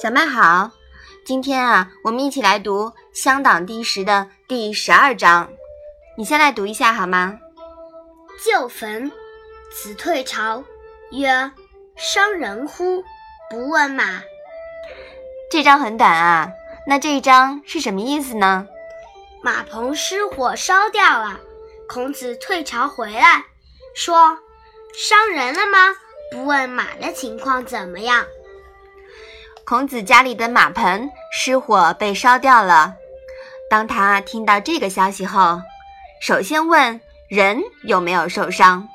[0.00, 0.70] 小麦好，
[1.24, 5.50] 今天啊，我们一起来读《乡党第十》的第十二章，
[6.16, 7.40] 你先来读一下好吗？
[8.44, 9.10] 旧坟，
[9.72, 10.62] 子退朝，
[11.10, 11.50] 曰
[11.98, 13.02] ：“伤人乎？
[13.50, 14.22] 不问马。”
[15.50, 16.48] 这章很短啊，
[16.86, 18.68] 那这一章是什么意思呢？
[19.42, 21.40] 马棚失火烧掉了，
[21.88, 23.46] 孔子退朝回来，
[23.96, 24.38] 说
[24.94, 25.96] ：“伤人了吗？
[26.30, 28.24] 不问马的情况怎么样。”
[29.68, 32.94] 孔子家里的马棚失火被烧掉了。
[33.68, 35.60] 当他听到这个消息后，
[36.22, 38.88] 首先问人有没有受伤。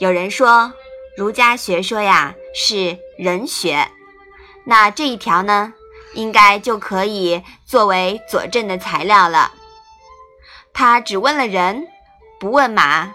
[0.00, 0.72] 有人说，
[1.16, 3.86] 儒家学说呀是人学，
[4.64, 5.72] 那这一条呢，
[6.14, 9.52] 应该就可以作为佐证的材料了。
[10.74, 11.86] 他只问了人，
[12.40, 13.12] 不问马，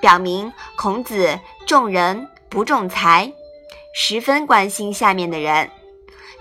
[0.00, 3.32] 表明孔子重人不重财，
[3.94, 5.70] 十分关心下面的人。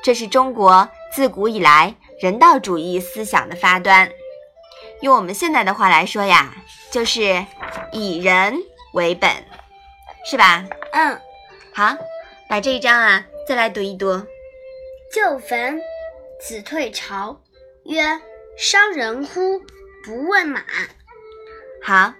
[0.03, 4.09] 这是中国自古以来人道主义思想的发端。
[5.01, 6.53] 用我们现在的话来说呀，
[6.91, 7.45] 就是
[7.91, 8.55] 以人
[8.93, 9.29] 为本，
[10.29, 10.65] 是吧？
[10.91, 11.19] 嗯，
[11.73, 11.95] 好，
[12.49, 14.25] 把这一章啊再来读一读。
[15.13, 15.81] 旧坟，
[16.41, 17.41] 子退朝，
[17.85, 18.19] 曰
[18.57, 19.59] ：“伤人乎？
[20.05, 20.61] 不问马。”
[21.81, 22.13] 好，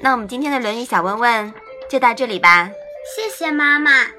[0.00, 1.54] 那我们今天的《论语》小问问
[1.88, 2.70] 就到这里吧。
[3.16, 4.17] 谢谢妈妈。